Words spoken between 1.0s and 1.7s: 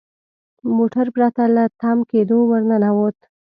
پرته له